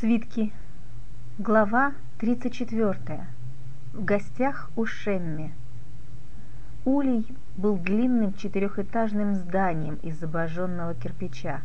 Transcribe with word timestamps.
Свитки. 0.00 0.50
Глава 1.38 1.92
34. 2.20 3.26
В 3.92 4.02
гостях 4.02 4.70
у 4.74 4.86
Шемми. 4.86 5.52
Улей 6.86 7.26
был 7.58 7.76
длинным 7.76 8.32
четырехэтажным 8.32 9.34
зданием 9.34 9.96
из 9.96 10.22
обожженного 10.22 10.94
кирпича. 10.94 11.60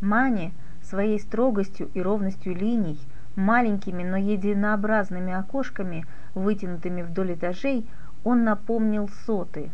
Мане 0.00 0.50
своей 0.82 1.20
строгостью 1.20 1.92
и 1.94 2.02
ровностью 2.02 2.56
линий, 2.56 2.98
маленькими, 3.36 4.02
но 4.02 4.16
единообразными 4.16 5.32
окошками, 5.32 6.04
вытянутыми 6.34 7.02
вдоль 7.02 7.34
этажей, 7.34 7.86
он 8.24 8.42
напомнил 8.42 9.08
соты. 9.26 9.70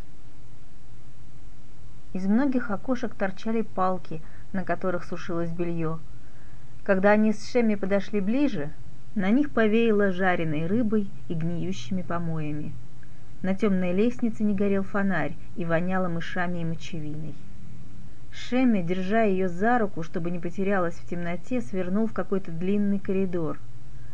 Из 2.12 2.26
многих 2.26 2.70
окошек 2.70 3.14
торчали 3.14 3.62
палки, 3.62 4.20
на 4.52 4.64
которых 4.64 5.04
сушилось 5.04 5.50
белье– 5.50 5.98
когда 6.89 7.11
они 7.11 7.34
с 7.34 7.52
Шеми 7.52 7.75
подошли 7.75 8.19
ближе, 8.19 8.70
на 9.15 9.29
них 9.29 9.51
повеяло 9.51 10.10
жареной 10.10 10.66
рыбой 10.66 11.10
и 11.29 11.34
гниющими 11.34 12.01
помоями. 12.01 12.73
На 13.42 13.55
темной 13.55 13.92
лестнице 13.92 14.42
не 14.42 14.55
горел 14.55 14.84
фонарь 14.84 15.34
и 15.56 15.66
воняло 15.66 16.09
мышами 16.09 16.60
и 16.60 16.65
мочевиной. 16.65 17.34
Шемми, 18.32 18.80
держа 18.80 19.20
ее 19.20 19.51
за 19.51 19.79
руку, 19.79 20.02
чтобы 20.02 20.30
не 20.30 20.38
потерялась 20.38 20.95
в 20.95 21.06
темноте, 21.06 21.60
свернул 21.60 22.06
в 22.06 22.15
какой-то 22.15 22.52
длинный 22.52 23.01
коридор. 23.01 23.59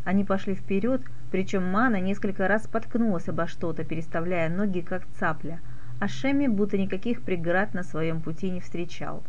Они 0.02 0.24
пошли 0.24 0.56
вперед, 0.56 1.00
причем 1.30 1.62
Мана 1.64 2.00
несколько 2.00 2.48
раз 2.48 2.64
споткнулась 2.64 3.28
обо 3.28 3.46
что-то, 3.46 3.84
переставляя 3.84 4.48
ноги, 4.48 4.80
как 4.80 5.06
цапля, 5.20 5.60
а 6.00 6.08
Шемми 6.08 6.48
будто 6.48 6.76
никаких 6.76 7.22
преград 7.22 7.72
на 7.72 7.84
своем 7.84 8.20
пути 8.20 8.50
не 8.50 8.58
встречал. 8.58 9.22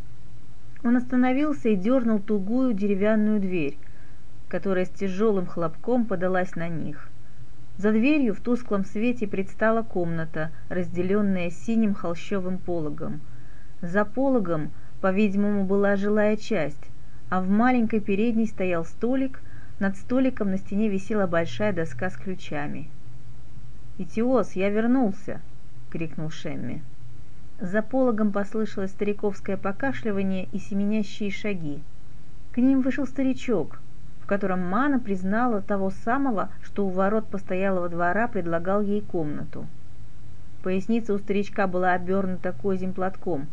Он 0.86 0.96
остановился 0.96 1.70
и 1.70 1.74
дернул 1.74 2.20
тугую 2.20 2.72
деревянную 2.72 3.40
дверь, 3.40 3.76
которая 4.46 4.84
с 4.84 4.88
тяжелым 4.88 5.44
хлопком 5.44 6.04
подалась 6.04 6.54
на 6.54 6.68
них. 6.68 7.08
За 7.76 7.90
дверью 7.90 8.34
в 8.36 8.40
тусклом 8.40 8.84
свете 8.84 9.26
предстала 9.26 9.82
комната, 9.82 10.52
разделенная 10.68 11.50
синим 11.50 11.92
холщовым 11.92 12.58
пологом. 12.58 13.20
За 13.82 14.04
пологом, 14.04 14.70
по-видимому, 15.00 15.64
была 15.64 15.96
жилая 15.96 16.36
часть, 16.36 16.92
а 17.30 17.40
в 17.40 17.50
маленькой 17.50 17.98
передней 17.98 18.46
стоял 18.46 18.84
столик, 18.84 19.40
над 19.80 19.96
столиком 19.96 20.52
на 20.52 20.58
стене 20.58 20.88
висела 20.88 21.26
большая 21.26 21.72
доска 21.72 22.10
с 22.10 22.16
ключами. 22.16 22.88
«Итиос, 23.98 24.52
я 24.52 24.70
вернулся!»— 24.70 25.40
крикнул 25.90 26.30
Шемми. 26.30 26.80
За 27.60 27.80
пологом 27.80 28.32
послышалось 28.32 28.90
стариковское 28.90 29.56
покашливание 29.56 30.46
и 30.52 30.58
семенящие 30.58 31.30
шаги. 31.30 31.82
К 32.52 32.58
ним 32.58 32.82
вышел 32.82 33.06
старичок, 33.06 33.80
в 34.20 34.26
котором 34.26 34.68
Мана 34.68 34.98
признала 34.98 35.62
того 35.62 35.90
самого, 35.90 36.50
что 36.62 36.86
у 36.86 36.90
ворот 36.90 37.26
постоялого 37.28 37.88
двора 37.88 38.28
предлагал 38.28 38.82
ей 38.82 39.00
комнату. 39.00 39.66
Поясница 40.62 41.14
у 41.14 41.18
старичка 41.18 41.66
была 41.66 41.92
обернута 41.92 42.52
козьим 42.52 42.92
платком. 42.92 43.46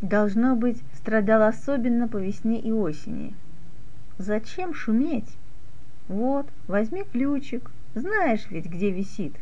Должно 0.00 0.56
быть, 0.56 0.82
страдал 0.94 1.42
особенно 1.42 2.08
по 2.08 2.16
весне 2.16 2.58
и 2.58 2.72
осени. 2.72 3.34
«Зачем 4.18 4.74
шуметь? 4.74 5.36
Вот, 6.08 6.46
возьми 6.66 7.04
ключик, 7.04 7.70
знаешь 7.94 8.46
ведь, 8.50 8.66
где 8.66 8.90
висит». 8.90 9.34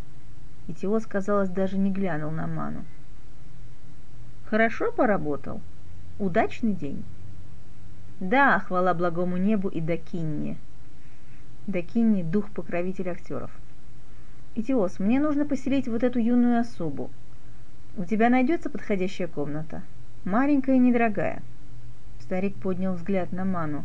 И 0.68 0.74
Теос, 0.74 1.06
казалось, 1.06 1.48
даже 1.48 1.78
не 1.78 1.90
глянул 1.90 2.30
на 2.30 2.46
Ману. 2.46 2.84
Хорошо 4.50 4.90
поработал? 4.90 5.60
Удачный 6.18 6.72
день? 6.72 7.04
Да, 8.18 8.58
хвала 8.58 8.94
благому 8.94 9.36
небу 9.36 9.68
и 9.68 9.80
Дакинне. 9.80 10.56
Дакинне– 11.68 12.24
дух-покровитель 12.24 13.10
актеров. 13.10 13.52
Итиос, 14.56 14.98
мне 14.98 15.20
нужно 15.20 15.46
поселить 15.46 15.86
вот 15.86 16.02
эту 16.02 16.18
юную 16.18 16.58
особу. 16.58 17.10
У 17.96 18.04
тебя 18.04 18.28
найдется 18.28 18.70
подходящая 18.70 19.28
комната? 19.28 19.82
Маленькая 20.24 20.74
и 20.74 20.80
недорогая. 20.80 21.42
Старик 22.18 22.56
поднял 22.56 22.94
взгляд 22.94 23.30
на 23.30 23.44
Ману. 23.44 23.84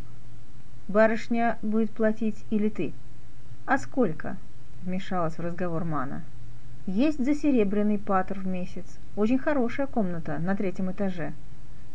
Барышня 0.87 1.59
будет 1.61 1.91
платить 1.91 2.43
или 2.49 2.69
ты? 2.69 2.91
А 3.67 3.77
сколько? 3.77 4.35
Вмешалась 4.81 5.37
в 5.37 5.41
разговор 5.41 5.83
Мана. 5.83 6.23
Есть 6.87 7.23
за 7.23 7.33
серебряный 7.33 7.97
патр 7.97 8.39
в 8.39 8.45
месяц. 8.45 8.85
Очень 9.15 9.39
хорошая 9.39 9.87
комната 9.87 10.37
на 10.37 10.55
третьем 10.55 10.91
этаже. 10.91 11.33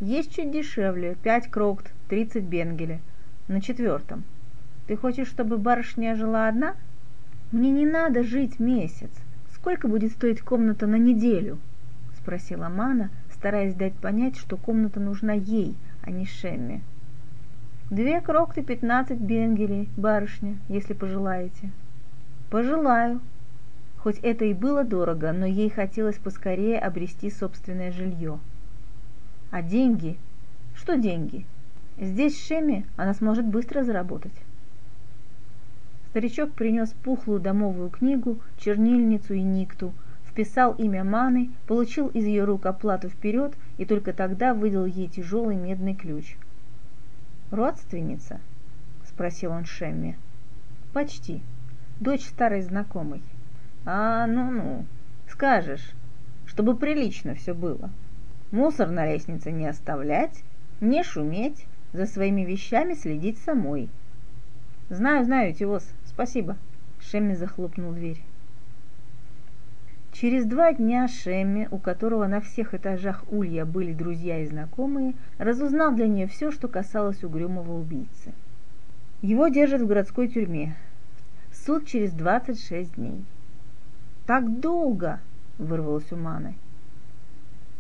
Есть 0.01 0.35
чуть 0.35 0.51
дешевле, 0.51 1.17
пять 1.23 1.49
крокт, 1.49 1.93
тридцать 2.09 2.43
бенгеле. 2.43 3.01
На 3.47 3.61
четвертом. 3.61 4.25
Ты 4.89 4.97
хочешь, 4.97 5.29
чтобы 5.29 5.59
барышня 5.59 6.17
жила 6.17 6.49
одна? 6.49 6.75
Мне 7.53 7.71
не 7.71 7.87
надо 7.87 8.25
жить 8.25 8.59
месяц. 8.59 9.11
Сколько 9.55 9.87
будет 9.87 10.11
стоить 10.11 10.41
комната 10.41 10.89
на 10.89 10.97
неделю? 10.97 11.59
Спросила 12.19 12.69
Мана, 12.69 13.11
стараясь 13.33 13.75
дать 13.75 13.95
понять, 13.95 14.37
что 14.37 14.57
комната 14.57 14.99
нужна 14.99 15.35
ей, 15.35 15.77
а 16.03 16.11
не 16.11 16.27
Шемме. 16.27 16.81
Две 17.91 18.21
крокты, 18.21 18.63
пятнадцать 18.65 19.21
бенгелей, 19.21 19.89
барышня, 19.97 20.57
если 20.69 20.95
пожелаете. 20.95 21.71
Пожелаю, 22.51 23.21
Хоть 24.03 24.19
это 24.21 24.47
и 24.47 24.55
было 24.55 24.83
дорого, 24.83 25.31
но 25.33 25.45
ей 25.45 25.69
хотелось 25.69 26.17
поскорее 26.17 26.79
обрести 26.79 27.31
собственное 27.31 27.93
жилье. 27.93 28.39
А 29.51 29.61
деньги? 29.61 30.17
Что 30.75 30.97
деньги? 30.97 31.45
Здесь, 31.99 32.35
в 32.35 32.47
Шеме, 32.47 32.87
она 32.97 33.13
сможет 33.13 33.45
быстро 33.45 33.85
заработать. 33.85 34.33
Старичок 36.09 36.53
принес 36.53 36.95
пухлую 37.05 37.41
домовую 37.41 37.91
книгу, 37.91 38.39
чернильницу 38.59 39.35
и 39.35 39.43
никту, 39.43 39.93
вписал 40.27 40.73
имя 40.73 41.05
Маны, 41.05 41.51
получил 41.67 42.09
из 42.09 42.25
ее 42.25 42.45
рук 42.45 42.65
оплату 42.65 43.11
вперед 43.11 43.53
и 43.77 43.85
только 43.85 44.15
тогда 44.15 44.55
выдал 44.55 44.87
ей 44.87 45.09
тяжелый 45.09 45.57
медный 45.57 45.95
ключ. 45.95 46.37
«Родственница?»– 47.51 48.41
спросил 49.05 49.51
он 49.51 49.67
Шемме. 49.67 50.17
«Почти. 50.95 51.43
Дочь 52.01 52.25
старой 52.25 52.63
знакомой». 52.63 53.21
А, 53.87 54.27
ну-ну, 54.27 54.85
скажешь, 55.29 55.93
чтобы 56.47 56.77
прилично 56.77 57.35
все 57.35 57.55
было. 57.55 57.91
Мусор 58.51 58.91
на 58.91 59.07
лестнице 59.07 59.51
не 59.53 59.67
оставлять, 59.67 60.43
не 60.81 61.03
шуметь, 61.03 61.67
за 61.93 62.07
своими 62.07 62.43
вещами 62.43 62.95
следить 62.95 63.39
самой. 63.39 63.89
Знаю, 64.91 65.25
знаю, 65.25 65.55
Тиос, 65.55 65.89
спасибо. 66.05 66.57
Шемми 67.01 67.35
захлопнул 67.35 67.93
дверь. 67.93 68.23
Через 70.13 70.45
два 70.45 70.73
дня 70.73 71.09
Шемми, 71.09 71.69
у 71.71 71.79
которого 71.79 72.27
на 72.27 72.41
всех 72.41 72.75
этажах 72.75 73.25
Улья 73.31 73.65
были 73.65 73.93
друзья 73.93 74.41
и 74.41 74.47
знакомые, 74.47 75.15
разузнал 75.39 75.95
для 75.95 76.09
нее 76.09 76.27
все, 76.27 76.51
что 76.51 76.69
касалось 76.69 77.25
угрюмого 77.25 77.79
убийцы. 77.79 78.33
Его 79.23 79.49
держат 79.49 79.81
в 79.81 79.87
городской 79.87 80.29
тюрьме. 80.29 80.77
Суд 81.53 81.87
через 81.87 82.13
26 82.13 82.95
дней. 82.95 83.25
Так 84.31 84.61
долго!»– 84.61 85.19
вырвалось 85.59 86.13
у 86.13 86.17
Маны. 86.17 86.55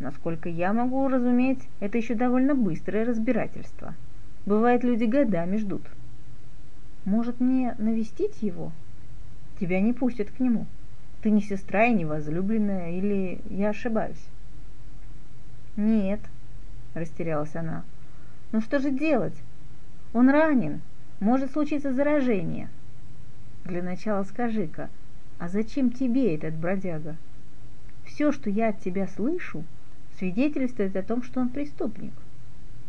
Насколько 0.00 0.48
я 0.48 0.72
могу 0.72 1.06
разуметь, 1.06 1.60
это 1.78 1.96
еще 1.96 2.16
довольно 2.16 2.56
быстрое 2.56 3.04
разбирательство. 3.04 3.94
Бывает, 4.46 4.82
люди 4.82 5.04
годами 5.04 5.58
ждут. 5.58 5.82
Может, 7.04 7.38
мне 7.38 7.76
навестить 7.78 8.42
его? 8.42 8.72
Тебя 9.60 9.80
не 9.80 9.92
пустят 9.92 10.32
к 10.32 10.40
нему. 10.40 10.66
Ты 11.22 11.30
не 11.30 11.40
сестра 11.40 11.84
и 11.84 11.94
не 11.94 12.04
возлюбленная, 12.04 12.98
или 12.98 13.40
я 13.48 13.68
ошибаюсь? 13.68 14.26
Нет, 15.76 16.18
растерялась 16.94 17.54
она. 17.54 17.84
Ну 18.50 18.60
что 18.60 18.80
же 18.80 18.90
делать? 18.90 19.40
Он 20.12 20.28
ранен, 20.28 20.80
может 21.20 21.52
случиться 21.52 21.92
заражение. 21.92 22.68
Для 23.64 23.84
начала 23.84 24.24
скажи-ка, 24.24 24.90
а 25.40 25.48
зачем 25.48 25.90
тебе 25.90 26.34
этот 26.34 26.54
бродяга? 26.54 27.16
Все, 28.04 28.30
что 28.30 28.50
я 28.50 28.68
от 28.68 28.80
тебя 28.80 29.08
слышу, 29.08 29.64
свидетельствует 30.18 30.94
о 30.96 31.02
том, 31.02 31.22
что 31.22 31.40
он 31.40 31.48
преступник. 31.48 32.12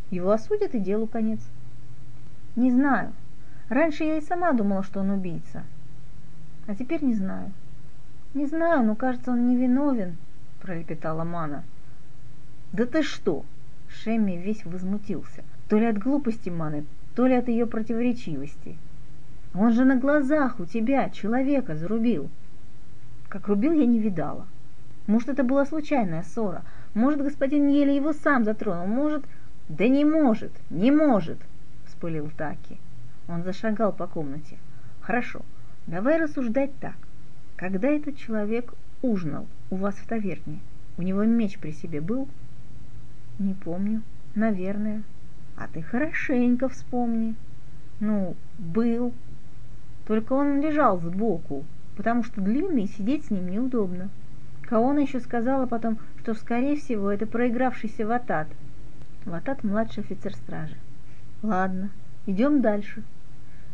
Его 0.09 0.31
осудят 0.31 0.75
и 0.75 0.79
делу 0.79 1.07
конец. 1.07 1.39
Не 2.57 2.69
знаю. 2.69 3.13
Раньше 3.69 4.03
я 4.03 4.17
и 4.17 4.21
сама 4.21 4.51
думала, 4.51 4.83
что 4.83 4.99
он 4.99 5.11
убийца. 5.11 5.63
А 6.67 6.75
теперь 6.75 7.01
не 7.01 7.13
знаю. 7.13 7.53
Не 8.33 8.45
знаю, 8.47 8.83
но 8.83 8.95
кажется, 8.95 9.31
он 9.31 9.47
невиновен, 9.47 10.17
пролепетала 10.61 11.23
Мана. 11.23 11.63
Да 12.73 12.85
ты 12.85 13.01
что? 13.01 13.45
Шемми 13.87 14.33
весь 14.33 14.65
возмутился. 14.65 15.45
То 15.69 15.79
ли 15.79 15.85
от 15.85 15.97
глупости 15.97 16.49
Маны, 16.49 16.83
то 17.15 17.27
ли 17.27 17.35
от 17.35 17.47
ее 17.47 17.65
противоречивости. 17.65 18.77
Он 19.53 19.71
же 19.71 19.85
на 19.85 19.95
глазах 19.95 20.59
у 20.59 20.65
тебя 20.65 21.09
человека 21.09 21.77
зарубил. 21.77 22.29
Как 23.31 23.47
рубил, 23.47 23.71
я 23.71 23.85
не 23.85 23.97
видала. 23.97 24.45
Может, 25.07 25.29
это 25.29 25.45
была 25.45 25.65
случайная 25.65 26.21
ссора. 26.21 26.63
Может, 26.93 27.21
господин 27.21 27.69
еле 27.69 27.95
его 27.95 28.11
сам 28.11 28.43
затронул. 28.43 28.87
Может... 28.87 29.23
Да 29.69 29.87
не 29.87 30.03
может, 30.03 30.51
не 30.69 30.91
может, 30.91 31.37
вспылил 31.85 32.29
Таки. 32.35 32.77
Он 33.29 33.43
зашагал 33.43 33.93
по 33.93 34.05
комнате. 34.05 34.57
Хорошо, 34.99 35.43
давай 35.87 36.21
рассуждать 36.21 36.77
так. 36.81 36.95
Когда 37.55 37.87
этот 37.87 38.17
человек 38.17 38.73
ужинал 39.01 39.47
у 39.69 39.77
вас 39.77 39.95
в 39.95 40.05
таверне, 40.05 40.59
у 40.97 41.01
него 41.01 41.23
меч 41.23 41.57
при 41.57 41.71
себе 41.71 42.01
был? 42.01 42.27
Не 43.39 43.53
помню. 43.53 44.01
Наверное. 44.35 45.03
А 45.55 45.69
ты 45.69 45.81
хорошенько 45.81 46.67
вспомни. 46.67 47.35
Ну, 48.01 48.35
был. 48.57 49.13
Только 50.05 50.33
он 50.33 50.59
лежал 50.59 50.99
сбоку, 50.99 51.63
потому 51.95 52.23
что 52.23 52.41
длинный, 52.41 52.87
сидеть 52.87 53.25
с 53.25 53.31
ним 53.31 53.49
неудобно. 53.49 54.09
Каона 54.61 54.99
еще 54.99 55.19
сказала 55.19 55.65
потом, 55.65 55.97
что, 56.19 56.33
скорее 56.33 56.77
всего, 56.77 57.11
это 57.11 57.25
проигравшийся 57.25 58.07
Ватат. 58.07 58.47
Ватат– 59.25 59.63
младший 59.63 60.03
офицер 60.03 60.33
стражи. 60.33 60.75
Ладно, 61.43 61.89
идем 62.25 62.61
дальше. 62.61 63.03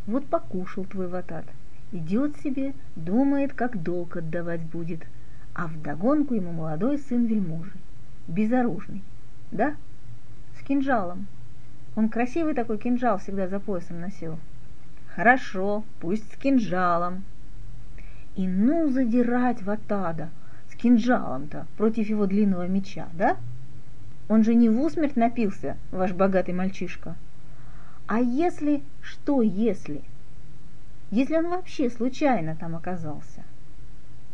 Вот 0.06 0.26
покушал 0.26 0.86
твой 0.86 1.08
Ватат. 1.08 1.46
Идет 1.92 2.38
себе, 2.38 2.74
думает, 2.96 3.54
как 3.54 3.82
долг 3.82 4.18
отдавать 4.18 4.62
будет. 4.62 5.06
А 5.54 5.68
вдогонку 5.68 6.34
ему 6.34 6.52
молодой 6.52 6.98
сын 6.98 7.26
вельможи, 7.26 7.74
безоружный. 8.28 9.04
Да? 9.52 9.76
С 10.60 10.64
кинжалом. 10.64 11.28
Он 11.96 12.10
красивый 12.10 12.54
такой 12.54 12.78
кинжал 12.78 13.18
всегда 13.18 13.48
за 13.48 13.60
поясом 13.60 14.00
носил. 14.02 14.38
Хорошо, 15.16 15.84
пусть 16.00 16.32
с 16.32 16.38
кинжалом. 16.38 17.24
И 18.38 18.48
ну 18.48 18.88
задирать 18.88 19.64
Ватада 19.64 20.30
с 20.70 20.76
кинжалом-то 20.76 21.66
против 21.76 22.08
его 22.08 22.28
длинного 22.28 22.68
меча, 22.68 23.10
да? 23.14 23.38
Он 24.30 24.44
же 24.44 24.54
не 24.54 24.70
в 24.70 24.80
усмерть 24.80 25.16
напился, 25.16 25.76
ваш 25.90 26.14
богатый 26.14 26.54
мальчишка. 26.54 27.16
А 28.06 28.20
если... 28.20 28.84
Что 29.02 29.42
если? 29.42 30.04
Если 31.10 31.36
он 31.36 31.50
вообще 31.50 31.90
случайно 31.90 32.56
там 32.56 32.76
оказался? 32.76 33.44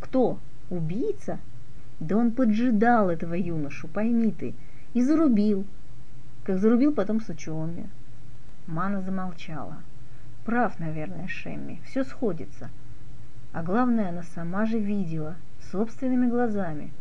Кто? 0.02 0.38
Убийца? 0.70 1.40
Да 2.02 2.18
он 2.18 2.32
поджидал 2.32 3.10
этого 3.10 3.36
юношу, 3.36 3.88
пойми 3.88 4.34
ты, 4.34 4.54
и 4.94 5.02
зарубил. 5.02 5.66
Как 6.44 6.60
зарубил 6.60 6.92
потом 6.92 7.22
с 7.22 7.30
учеными. 7.30 7.90
Мана 8.68 9.02
замолчала. 9.02 9.78
Прав, 10.44 10.78
наверное, 10.80 11.30
Шемми, 11.30 11.80
все 11.86 12.04
сходится. 12.04 12.70
А 13.54 13.62
главное, 13.62 14.10
она 14.10 14.24
сама 14.24 14.66
же 14.66 14.80
видела, 14.80 15.36
собственными 15.72 16.28
глазами. 16.28 16.92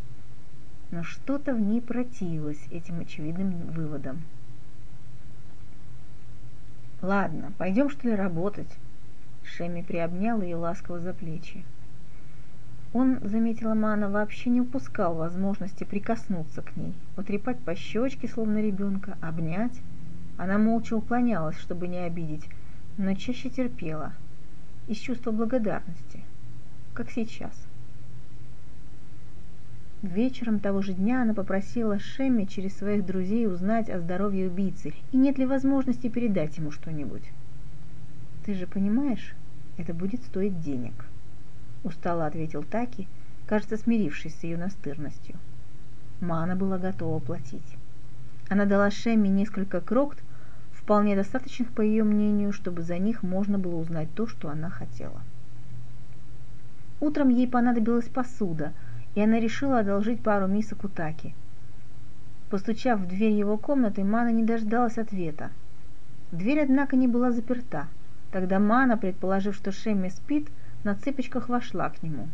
Но 0.90 1.02
что-то 1.02 1.54
в 1.54 1.60
ней 1.60 1.80
противилось 1.80 2.62
этим 2.70 3.00
очевидным 3.00 3.70
выводам. 3.70 4.20
«Ладно, 7.00 7.52
пойдем, 7.56 7.88
что 7.88 8.06
ли, 8.06 8.14
работать?» 8.14 8.68
Шемми 9.42 9.82
приобнял 9.82 10.42
ее 10.42 10.56
ласково 10.56 11.00
за 11.00 11.14
плечи. 11.14 11.64
Он, 12.92 13.18
заметила 13.22 13.72
Мана, 13.72 14.10
вообще 14.10 14.50
не 14.50 14.60
упускал 14.60 15.14
возможности 15.14 15.84
прикоснуться 15.84 16.60
к 16.60 16.76
ней, 16.76 16.92
потрепать 17.16 17.58
по 17.60 17.74
щечке, 17.74 18.28
словно 18.28 18.60
ребенка, 18.60 19.16
обнять. 19.22 19.80
Она 20.36 20.58
молча 20.58 20.94
уклонялась, 20.94 21.58
чтобы 21.58 21.88
не 21.88 21.98
обидеть, 21.98 22.46
но 22.98 23.14
чаще 23.14 23.48
терпела, 23.48 24.12
из 24.86 24.98
чувства 24.98 25.30
благодарности, 25.30 26.22
как 27.02 27.10
сейчас. 27.10 27.50
Вечером 30.02 30.60
того 30.60 30.82
же 30.82 30.92
дня 30.92 31.22
она 31.22 31.34
попросила 31.34 31.98
Шемми 31.98 32.44
через 32.44 32.76
своих 32.76 33.04
друзей 33.04 33.48
узнать 33.48 33.90
о 33.90 33.98
здоровье 33.98 34.46
убийцы 34.46 34.94
и 35.10 35.16
нет 35.16 35.36
ли 35.36 35.44
возможности 35.44 36.08
передать 36.08 36.58
ему 36.58 36.70
что-нибудь. 36.70 37.24
«Ты 38.46 38.54
же 38.54 38.68
понимаешь, 38.68 39.34
это 39.78 39.94
будет 39.94 40.22
стоить 40.22 40.60
денег»,— 40.60 40.92
устало 41.82 42.24
ответил 42.24 42.62
Таки, 42.62 43.08
кажется, 43.46 43.76
смирившись 43.76 44.36
с 44.36 44.44
ее 44.44 44.56
настырностью. 44.56 45.34
Мана 46.20 46.54
была 46.54 46.78
готова 46.78 47.18
платить. 47.18 47.76
Она 48.48 48.64
дала 48.64 48.92
Шемми 48.92 49.26
несколько 49.26 49.80
крокт, 49.80 50.22
вполне 50.72 51.16
достаточных, 51.16 51.72
по 51.72 51.80
ее 51.80 52.04
мнению, 52.04 52.52
чтобы 52.52 52.82
за 52.82 52.98
них 52.98 53.24
можно 53.24 53.58
было 53.58 53.74
узнать 53.74 54.08
то, 54.14 54.28
что 54.28 54.50
она 54.50 54.70
хотела. 54.70 55.20
Утром 57.02 57.30
ей 57.30 57.48
понадобилась 57.48 58.08
посуда, 58.08 58.72
и 59.16 59.20
она 59.20 59.40
решила 59.40 59.80
одолжить 59.80 60.22
пару 60.22 60.46
мисок 60.46 60.84
у 60.84 60.88
Таки. 60.88 61.34
Постучав 62.48 63.00
в 63.00 63.08
дверь 63.08 63.32
его 63.32 63.58
комнаты, 63.58 64.04
Мана 64.04 64.28
не 64.28 64.44
дождалась 64.44 64.98
ответа. 64.98 65.50
Дверь, 66.30 66.60
однако, 66.60 66.94
не 66.94 67.08
была 67.08 67.32
заперта. 67.32 67.88
Тогда 68.30 68.60
Мана, 68.60 68.96
предположив, 68.96 69.56
что 69.56 69.72
Шемми 69.72 70.10
спит, 70.10 70.46
на 70.84 70.94
цыпочках 70.94 71.48
вошла 71.48 71.90
к 71.90 72.04
нему. 72.04 72.28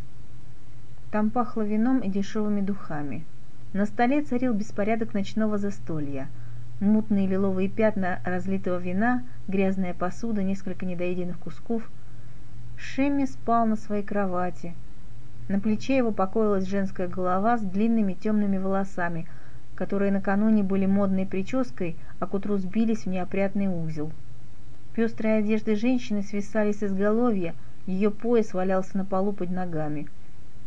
Там 1.11 1.31
пахло 1.31 1.62
вином 1.62 2.00
и 2.00 2.11
дешевыми 2.11 2.61
духами. 2.61 3.25
На 3.73 3.87
столе 3.87 4.20
царил 4.20 4.53
беспорядок 4.53 5.15
ночного 5.15 5.56
застолья– 5.56 6.29
мутные 6.81 7.26
лиловые 7.26 7.70
пятна 7.70 8.20
разлитого 8.23 8.76
вина, 8.76 9.23
грязная 9.49 9.94
посуда, 9.94 10.43
несколько 10.43 10.85
недоеденных 10.85 11.38
кусков. 11.38 11.88
Шемми 12.81 13.25
спал 13.25 13.67
на 13.67 13.75
своей 13.75 14.05
кровати. 14.05 14.73
На 15.49 15.59
плече 15.59 15.97
его 15.97 16.13
покоилась 16.13 16.69
женская 16.69 17.09
голова 17.09 17.59
с 17.59 17.61
длинными 17.61 18.13
темными 18.13 18.57
волосами, 18.57 19.27
которые 19.75 20.13
накануне 20.13 20.63
были 20.63 20.87
модной 20.87 21.27
прической, 21.27 21.97
а 22.21 22.27
к 22.27 22.35
утру 22.35 22.57
сбились 22.57 23.05
в 23.05 23.09
неопрятный 23.09 23.67
узел. 23.67 24.13
Пестрые 24.95 25.39
одежды 25.39 25.75
женщины 25.75 26.23
свисали 26.23 26.71
с 26.71 26.85
изголовья, 26.85 27.57
ее 27.87 28.13
пояс 28.13 28.55
валялся 28.55 28.97
на 28.97 29.05
полу 29.05 29.33
под 29.33 29.51
ногами. 29.51 30.07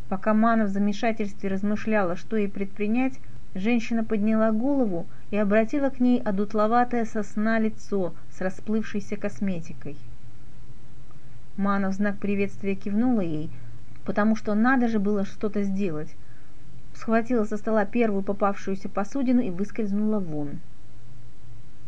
Пока 0.09 0.33
Мана 0.33 0.65
в 0.65 0.69
замешательстве 0.69 1.49
размышляла, 1.49 2.17
что 2.17 2.35
ей 2.35 2.49
предпринять, 2.49 3.19
женщина 3.55 4.03
подняла 4.03 4.51
голову 4.51 5.05
и 5.29 5.37
обратила 5.37 5.89
к 5.89 6.01
ней 6.01 6.21
одутловатое 6.21 7.05
сосна 7.05 7.57
лицо 7.57 8.13
с 8.31 8.41
расплывшейся 8.41 9.15
косметикой. 9.15 9.95
Мана 11.57 11.89
в 11.89 11.93
знак 11.93 12.17
приветствия 12.17 12.75
кивнула 12.75 13.21
ей, 13.21 13.49
потому 14.05 14.35
что 14.35 14.55
надо 14.55 14.87
же 14.87 14.99
было 14.99 15.25
что-то 15.25 15.63
сделать. 15.63 16.15
Схватила 16.93 17.43
со 17.43 17.57
стола 17.57 17.85
первую 17.85 18.23
попавшуюся 18.23 18.89
посудину 18.89 19.41
и 19.41 19.49
выскользнула 19.49 20.19
вон. 20.19 20.59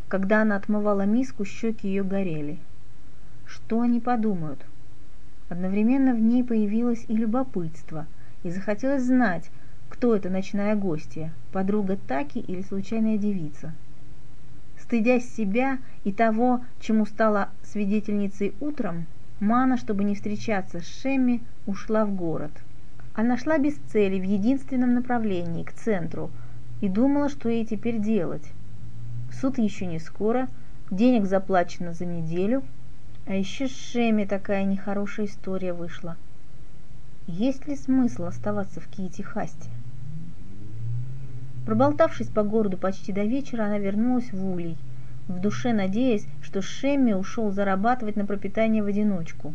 Когда 0.09 0.41
она 0.41 0.57
отмывала 0.57 1.05
миску, 1.05 1.45
щеки 1.45 1.87
ее 1.87 2.03
горели. 2.03 2.59
Что 3.45 3.81
они 3.81 3.99
подумают? 3.99 4.59
Одновременно 5.49 6.13
в 6.13 6.19
ней 6.19 6.43
появилось 6.43 7.05
и 7.07 7.15
любопытство, 7.15 8.05
и 8.43 8.49
захотелось 8.49 9.03
знать, 9.03 9.49
кто 9.89 10.15
эта 10.15 10.29
ночная 10.29 10.75
гостья, 10.75 11.31
подруга 11.51 11.97
Таки 12.07 12.39
или 12.39 12.61
случайная 12.61 13.17
девица. 13.17 13.73
Стыдясь 14.79 15.33
себя 15.33 15.77
и 16.03 16.11
того, 16.11 16.61
чему 16.79 17.05
стала 17.05 17.49
свидетельницей 17.63 18.53
утром, 18.59 19.05
Мана, 19.43 19.75
чтобы 19.75 20.05
не 20.05 20.15
встречаться 20.15 20.79
с 20.79 21.01
Шемми, 21.01 21.41
ушла 21.65 22.05
в 22.05 22.15
город. 22.15 22.51
Она 23.13 23.37
шла 23.37 23.57
без 23.57 23.75
цели 23.91 24.17
в 24.17 24.23
единственном 24.23 24.93
направлении, 24.93 25.63
к 25.65 25.73
центру, 25.73 26.31
и 26.79 26.87
думала, 26.87 27.27
что 27.27 27.49
ей 27.49 27.65
теперь 27.65 27.99
делать. 27.99 28.49
Суд 29.33 29.57
еще 29.57 29.85
не 29.85 29.99
скоро, 29.99 30.47
денег 30.89 31.25
заплачено 31.25 31.93
за 31.93 32.05
неделю, 32.05 32.63
а 33.25 33.35
еще 33.35 33.67
с 33.67 33.75
Шемми 33.75 34.23
такая 34.23 34.63
нехорошая 34.63 35.25
история 35.25 35.73
вышла. 35.73 36.15
Есть 37.27 37.67
ли 37.67 37.75
смысл 37.75 38.23
оставаться 38.23 38.79
в 38.79 38.87
Киити-Хасте? 38.87 39.69
Проболтавшись 41.65 42.27
по 42.27 42.43
городу 42.43 42.77
почти 42.77 43.11
до 43.11 43.25
вечера, 43.25 43.65
она 43.65 43.77
вернулась 43.77 44.31
в 44.31 44.45
Улей, 44.45 44.77
в 45.27 45.39
душе 45.39 45.73
надеясь, 45.73 46.27
что 46.41 46.61
Шемми 46.61 47.13
ушел 47.13 47.51
зарабатывать 47.51 48.15
на 48.15 48.25
пропитание 48.25 48.83
в 48.83 48.87
одиночку. 48.87 49.53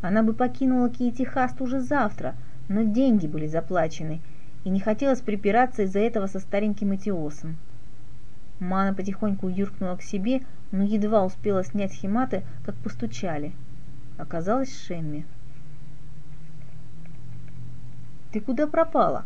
Она 0.00 0.22
бы 0.22 0.32
покинула 0.32 0.88
Киити-Хаст 0.88 1.60
уже 1.60 1.80
завтра, 1.80 2.34
но 2.68 2.82
деньги 2.82 3.26
были 3.26 3.46
заплачены, 3.46 4.20
и 4.64 4.70
не 4.70 4.80
хотелось 4.80 5.20
припираться 5.20 5.82
из-за 5.82 6.00
этого 6.00 6.26
со 6.26 6.40
стареньким 6.40 6.92
Этиосом. 6.92 7.56
Мана 8.60 8.94
потихоньку 8.94 9.48
юркнула 9.48 9.96
к 9.96 10.02
себе, 10.02 10.42
но 10.72 10.82
едва 10.82 11.24
успела 11.24 11.64
снять 11.64 11.92
химаты, 11.92 12.42
как 12.64 12.74
постучали. 12.76 13.52
Оказалось 14.18 14.76
Шемми. 14.86 15.24
«Ты 18.32 18.40
куда 18.40 18.66
пропала?» 18.66 19.24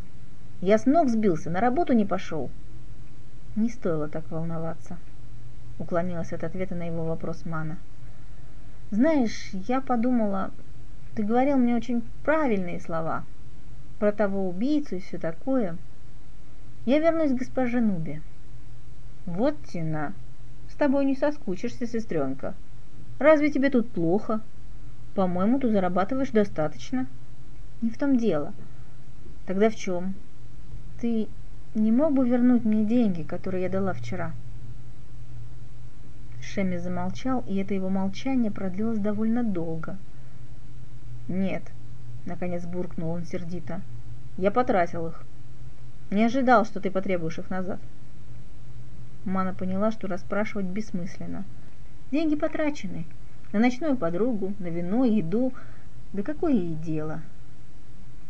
Я 0.60 0.78
с 0.78 0.86
ног 0.86 1.08
сбился, 1.08 1.50
на 1.50 1.60
работу 1.60 1.92
не 1.92 2.04
пошел. 2.04 2.48
Не 3.56 3.68
стоило 3.68 4.06
так 4.06 4.30
волноваться, 4.30 4.96
уклонилась 5.82 6.32
от 6.32 6.44
ответа 6.44 6.74
на 6.74 6.84
его 6.84 7.04
вопрос 7.04 7.44
Мана. 7.44 7.76
Знаешь, 8.90 9.50
я 9.52 9.80
подумала, 9.80 10.50
ты 11.14 11.22
говорил 11.22 11.56
мне 11.56 11.76
очень 11.76 12.02
правильные 12.24 12.80
слова 12.80 13.24
про 13.98 14.12
того 14.12 14.48
убийцу 14.48 14.96
и 14.96 15.00
все 15.00 15.18
такое. 15.18 15.76
Я 16.86 16.98
вернусь 16.98 17.32
к 17.32 17.38
госпоже 17.38 17.80
Нубе. 17.80 18.22
Вот 19.26 19.56
тена. 19.64 20.14
С 20.68 20.74
тобой 20.74 21.04
не 21.04 21.14
соскучишься, 21.14 21.86
сестренка. 21.86 22.54
Разве 23.18 23.50
тебе 23.50 23.70
тут 23.70 23.90
плохо? 23.90 24.40
По-моему, 25.14 25.60
ты 25.60 25.70
зарабатываешь 25.70 26.30
достаточно. 26.30 27.06
Не 27.82 27.90
в 27.90 27.98
том 27.98 28.16
дело. 28.16 28.52
Тогда 29.46 29.70
в 29.70 29.76
чем? 29.76 30.14
Ты 31.00 31.28
не 31.74 31.90
мог 31.90 32.12
бы 32.12 32.28
вернуть 32.28 32.64
мне 32.64 32.84
деньги, 32.84 33.22
которые 33.22 33.64
я 33.64 33.68
дала 33.68 33.92
вчера?» 33.92 34.32
Шеми 36.42 36.76
замолчал, 36.76 37.44
и 37.46 37.56
это 37.56 37.72
его 37.72 37.88
молчание 37.88 38.50
продлилось 38.50 38.98
довольно 38.98 39.42
долго. 39.42 39.96
«Нет»,— 41.28 41.62
наконец 42.26 42.66
буркнул 42.66 43.10
он 43.10 43.24
сердито,— 43.24 43.80
«я 44.36 44.50
потратил 44.50 45.06
их. 45.06 45.24
Не 46.10 46.24
ожидал, 46.24 46.64
что 46.66 46.80
ты 46.80 46.90
потребуешь 46.90 47.38
их 47.38 47.48
назад». 47.48 47.80
Мана 49.24 49.54
поняла, 49.54 49.92
что 49.92 50.08
расспрашивать 50.08 50.66
бессмысленно. 50.66 51.44
Деньги 52.10 52.34
потрачены. 52.34 53.06
На 53.52 53.60
ночную 53.60 53.96
подругу, 53.96 54.52
на 54.58 54.66
вино, 54.66 55.04
еду. 55.04 55.52
Да 56.12 56.22
какое 56.22 56.52
ей 56.52 56.74
дело? 56.74 57.22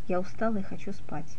Я 0.06 0.20
устала 0.20 0.58
и 0.58 0.62
хочу 0.62 0.92
спать. 0.92 1.38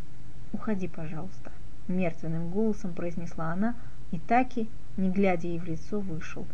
Уходи, 0.51 0.87
пожалуйста. 0.87 1.51
Мертвенным 1.87 2.49
голосом 2.49 2.93
произнесла 2.93 3.51
она, 3.51 3.75
и 4.11 4.19
Таки, 4.19 4.67
не 4.97 5.11
глядя 5.11 5.47
ей 5.47 5.59
в 5.59 5.65
лицо, 5.65 5.99
вышел. 5.99 6.45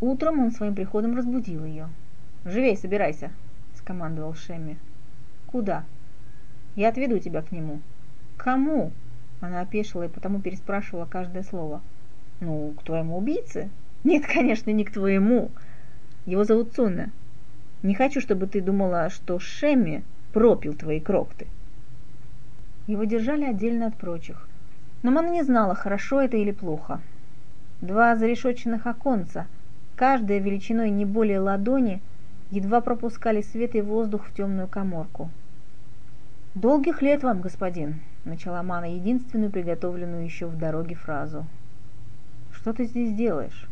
Утром 0.00 0.40
он 0.40 0.50
своим 0.52 0.74
приходом 0.74 1.16
разбудил 1.16 1.64
ее. 1.64 1.88
«Живей, 2.44 2.76
собирайся!»– 2.76 3.30
скомандовал 3.76 4.34
Шемми. 4.34 4.76
«Куда?» 5.46 5.84
«Я 6.74 6.90
отведу 6.90 7.18
тебя 7.18 7.42
к 7.42 7.50
нему». 7.50 7.80
«Кому?» 8.36 8.92
Она 9.40 9.62
опешила 9.62 10.04
и 10.04 10.08
потому 10.08 10.40
переспрашивала 10.40 11.06
каждое 11.06 11.42
слово. 11.42 11.80
«Ну, 12.40 12.74
к 12.78 12.82
твоему 12.84 13.16
убийце?» 13.16 13.70
«Нет, 14.04 14.24
конечно, 14.26 14.70
не 14.70 14.84
к 14.84 14.92
твоему. 14.92 15.50
Его 16.26 16.44
зовут 16.44 16.74
Цунна. 16.74 17.10
Не 17.82 17.94
хочу, 17.94 18.20
чтобы 18.20 18.46
ты 18.46 18.60
думала, 18.60 19.10
что 19.10 19.38
Шемми 19.38 20.04
пропил 20.32 20.74
твои 20.74 21.00
крокты». 21.00 21.46
Его 22.86 23.04
держали 23.04 23.44
отдельно 23.44 23.86
от 23.86 23.96
прочих. 23.96 24.46
Но 25.02 25.10
Мана 25.10 25.30
не 25.30 25.42
знала, 25.42 25.74
хорошо 25.74 26.20
это 26.20 26.36
или 26.36 26.52
плохо. 26.52 27.00
Два 27.80 28.16
зарешоченных 28.16 28.86
оконца, 28.86 29.46
каждая 29.96 30.38
величиной 30.38 30.90
не 30.90 31.04
более 31.04 31.40
ладони, 31.40 32.00
едва 32.50 32.80
пропускали 32.80 33.40
свет 33.40 33.74
и 33.74 33.80
воздух 33.80 34.26
в 34.26 34.34
темную 34.34 34.68
коморку. 34.68 35.30
«Долгих 36.54 37.02
лет 37.02 37.22
вам, 37.22 37.40
господин!»— 37.40 38.00
начала 38.24 38.62
Мана 38.62 38.94
единственную 38.94 39.50
приготовленную 39.50 40.24
еще 40.24 40.46
в 40.46 40.56
дороге 40.56 40.94
фразу. 40.94 41.44
«Что 42.52 42.72
ты 42.72 42.84
здесь 42.84 43.14
делаешь?» 43.14 43.68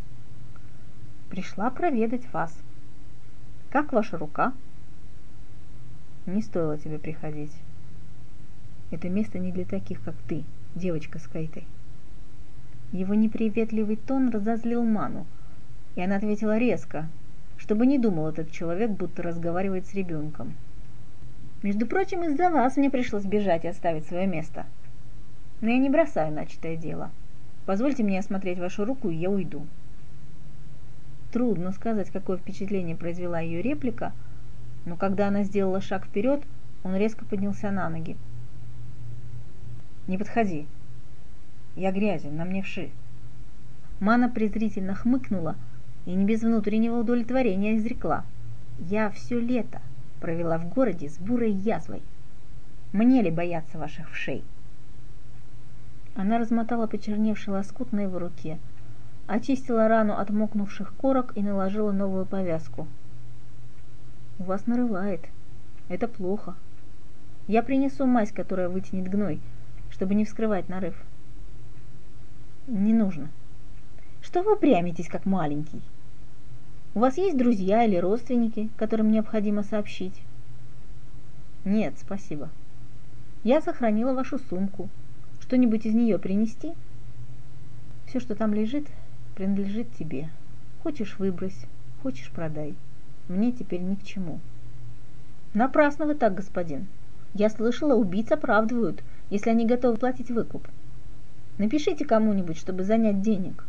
«Пришла 1.30 1.70
проведать 1.70 2.30
вас. 2.32 2.54
Как 3.70 3.92
ваша 3.92 4.18
рука?» 4.18 4.52
«Не 6.26 6.42
стоило 6.42 6.78
тебе 6.78 6.98
приходить. 6.98 7.52
Это 8.90 9.08
место 9.08 9.38
не 9.38 9.52
для 9.52 9.64
таких, 9.64 10.02
как 10.02 10.14
ты, 10.28 10.44
девочка 10.74 11.18
с 11.18 11.26
Кайтой». 11.26 11.66
Его 12.92 13.14
неприветливый 13.14 13.96
тон 13.96 14.30
разозлил 14.30 14.84
Ману, 14.84 15.26
и 15.96 16.02
она 16.02 16.16
ответила 16.16 16.58
резко, 16.58 17.08
чтобы 17.56 17.86
не 17.86 17.98
думал 17.98 18.28
этот 18.28 18.50
человек, 18.50 18.90
будто 18.90 19.22
разговаривает 19.22 19.86
с 19.86 19.94
ребенком. 19.94 20.54
Между 21.62 21.86
прочим, 21.86 22.24
из-за 22.24 22.50
вас 22.50 22.76
мне 22.76 22.90
пришлось 22.90 23.24
бежать 23.24 23.64
и 23.64 23.68
оставить 23.68 24.06
свое 24.06 24.26
место. 24.26 24.66
Но 25.60 25.70
я 25.70 25.78
не 25.78 25.88
бросаю 25.88 26.32
начатое 26.32 26.76
дело. 26.76 27.10
Позвольте 27.64 28.02
мне 28.02 28.18
осмотреть 28.18 28.58
вашу 28.58 28.84
руку, 28.84 29.08
и 29.08 29.16
я 29.16 29.30
уйду. 29.30 29.66
Трудно 31.32 31.72
сказать, 31.72 32.10
какое 32.10 32.36
впечатление 32.36 32.96
произвела 32.96 33.40
ее 33.40 33.62
реплика, 33.62 34.12
но 34.84 34.96
когда 34.96 35.28
она 35.28 35.42
сделала 35.42 35.80
шаг 35.80 36.04
вперед, 36.04 36.42
он 36.82 36.94
резко 36.96 37.24
поднялся 37.24 37.70
на 37.70 37.88
ноги. 37.88 38.16
«Не 40.06 40.18
подходи. 40.18 40.66
Я 41.76 41.92
грязен, 41.92 42.36
на 42.36 42.44
мне 42.44 42.62
вши». 42.62 42.90
Мана 44.00 44.28
презрительно 44.28 44.94
хмыкнула 44.94 45.56
и 46.06 46.12
не 46.12 46.24
без 46.24 46.42
внутреннего 46.42 46.98
удовлетворения 46.98 47.76
изрекла. 47.76 48.24
«Я 48.78 49.10
все 49.10 49.40
лето 49.40 49.80
провела 50.20 50.58
в 50.58 50.68
городе 50.68 51.08
с 51.08 51.18
бурой 51.18 51.52
язвой. 51.52 52.02
Мне 52.92 53.22
ли 53.22 53.30
бояться 53.30 53.78
ваших 53.78 54.10
вшей?» 54.10 54.44
Она 56.14 56.38
размотала 56.38 56.86
почерневший 56.86 57.52
лоскут 57.52 57.92
на 57.92 58.00
его 58.00 58.18
руке, 58.18 58.58
очистила 59.26 59.88
рану 59.88 60.14
от 60.14 60.30
мокнувших 60.30 60.94
корок 60.96 61.32
и 61.34 61.42
наложила 61.42 61.92
новую 61.92 62.26
повязку. 62.26 62.86
«У 64.38 64.44
вас 64.44 64.66
нарывает. 64.66 65.20
Это 65.88 66.08
плохо. 66.08 66.54
Я 67.46 67.62
принесу 67.62 68.06
мазь, 68.06 68.32
которая 68.32 68.68
вытянет 68.68 69.08
гной, 69.08 69.40
чтобы 69.90 70.14
не 70.14 70.24
вскрывать 70.24 70.68
нарыв». 70.68 70.94
«Не 72.66 72.92
нужно. 72.92 73.28
Что 74.22 74.42
вы 74.42 74.54
упрямитесь, 74.54 75.08
как 75.08 75.26
маленький?» 75.26 75.82
У 76.96 77.00
вас 77.00 77.18
есть 77.18 77.36
друзья 77.36 77.82
или 77.82 77.96
родственники, 77.96 78.70
которым 78.76 79.10
необходимо 79.10 79.64
сообщить? 79.64 80.14
Нет, 81.64 81.94
спасибо. 81.98 82.50
Я 83.42 83.60
сохранила 83.60 84.12
вашу 84.14 84.38
сумку. 84.38 84.88
Что-нибудь 85.40 85.86
из 85.86 85.94
нее 85.94 86.20
принести? 86.20 86.72
Все, 88.06 88.20
что 88.20 88.36
там 88.36 88.54
лежит, 88.54 88.86
принадлежит 89.34 89.92
тебе. 89.98 90.28
Хочешь 90.84 91.18
выбрось, 91.18 91.66
хочешь 92.00 92.30
продай. 92.30 92.76
Мне 93.26 93.50
теперь 93.50 93.80
ни 93.80 93.96
к 93.96 94.04
чему. 94.04 94.38
Напрасно 95.52 96.06
вы 96.06 96.14
так, 96.14 96.36
господин. 96.36 96.86
Я 97.34 97.50
слышала, 97.50 97.96
убийц 97.96 98.30
оправдывают, 98.30 99.02
если 99.30 99.50
они 99.50 99.66
готовы 99.66 99.96
платить 99.96 100.30
выкуп. 100.30 100.68
Напишите 101.58 102.04
кому-нибудь, 102.04 102.56
чтобы 102.56 102.84
занять 102.84 103.20
денег. 103.20 103.66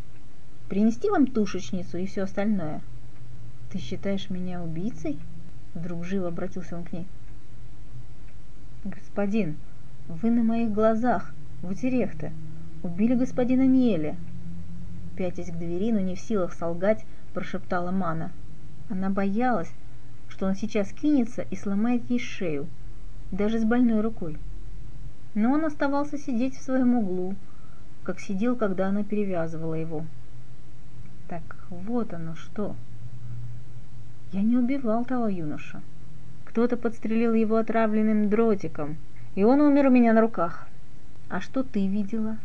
Принести 0.69 1.09
вам 1.09 1.25
тушечницу 1.25 1.97
и 1.97 2.05
все 2.05 2.21
остальное– 2.21 2.83
«Ты 3.75 3.81
считаешь 3.81 4.29
меня 4.29 4.63
убийцей?» 4.63 5.19
Вдруг 5.73 6.05
живо 6.05 6.29
обратился 6.29 6.77
он 6.77 6.85
к 6.85 6.93
ней. 6.93 7.05
«Господин, 8.85 9.57
вы 10.07 10.31
на 10.31 10.43
моих 10.43 10.71
глазах, 10.71 11.33
в 11.61 11.71
Утерехте, 11.71 12.31
убили 12.83 13.15
господина 13.15 13.67
Ниэля!» 13.67 14.15
Пятясь 15.17 15.51
к 15.51 15.57
двери, 15.57 15.91
но 15.91 15.99
не 15.99 16.15
в 16.15 16.21
силах 16.21 16.53
солгать, 16.53 17.03
прошептала 17.33 17.91
Мана. 17.91 18.31
Она 18.89 19.09
боялась, 19.09 19.73
что 20.29 20.45
он 20.45 20.55
сейчас 20.55 20.93
кинется 20.93 21.41
и 21.41 21.57
сломает 21.57 22.09
ей 22.09 22.19
шею, 22.19 22.67
даже 23.29 23.59
с 23.59 23.65
больной 23.65 23.99
рукой. 23.99 24.37
Но 25.33 25.51
он 25.51 25.65
оставался 25.65 26.17
сидеть 26.17 26.55
в 26.55 26.61
своем 26.61 26.95
углу, 26.95 27.35
как 28.03 28.21
сидел, 28.21 28.55
когда 28.55 28.87
она 28.87 29.03
перевязывала 29.03 29.73
его. 29.73 30.05
Так 31.27 31.57
вот 31.69 32.13
оно 32.13 32.35
что. 32.35 32.77
Я 34.35 34.41
не 34.41 34.57
убивал 34.57 35.05
того 35.05 35.29
юноша. 35.29 35.81
Кто-то 36.43 36.75
подстрелил 36.75 37.33
его 37.33 37.55
отравленным 37.55 38.29
дротиком, 38.29 38.97
и 39.33 39.45
он 39.45 39.61
умер 39.61 39.85
у 39.85 39.91
меня 39.91 40.11
на 40.11 40.19
руках. 40.19 40.67
А 41.29 41.39
что 41.39 41.63
ты 41.63 41.87
видела? 41.87 42.37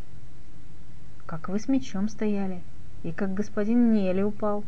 Как 1.25 1.49
вы 1.49 1.59
с 1.59 1.67
мечом 1.67 2.07
стояли, 2.07 2.61
и 3.03 3.11
как 3.11 3.33
господин 3.33 3.91
Нели 3.91 4.21
упал. 4.21 4.63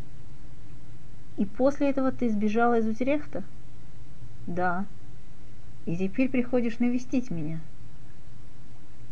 И 1.38 1.46
после 1.46 1.92
этого 1.92 2.12
ты 2.12 2.30
сбежала 2.30 2.80
из 2.80 2.88
Утерехта? 2.88 3.42
Да. 4.46 4.86
И 5.86 5.96
теперь 5.96 6.28
приходишь 6.28 6.80
навестить 6.80 7.32
меня. 7.32 7.62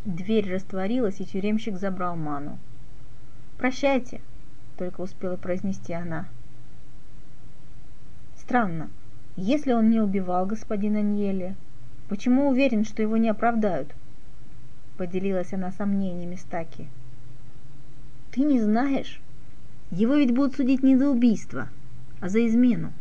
Дверь 0.03 0.53
растворилась, 0.53 1.21
и 1.21 1.25
тюремщик 1.25 1.77
забрал 1.77 2.17
ману. 2.17 2.59
«Прощайте»,— 3.57 4.19
только 4.77 4.99
успела 4.99 5.37
произнести 5.37 5.93
она. 5.93 6.27
Странно, 8.51 8.89
если 9.37 9.71
он 9.71 9.89
не 9.89 10.01
убивал 10.01 10.45
господина 10.45 11.01
Ньеля, 11.01 11.55
почему 12.09 12.49
уверен, 12.49 12.83
что 12.83 13.01
его 13.01 13.15
не 13.15 13.29
оправдают? 13.29 13.95
Поделилась 14.97 15.53
она 15.53 15.71
сомнениями 15.71 16.35
с 16.35 16.43
Таки. 16.43 16.87
Ты 18.31 18.41
не 18.41 18.59
знаешь? 18.59 19.21
Его 19.89 20.15
ведь 20.15 20.33
будут 20.33 20.57
судить 20.57 20.83
не 20.83 20.97
за 20.97 21.09
убийство, 21.09 21.69
а 22.19 22.27
за 22.27 22.45
измену. 22.45 22.91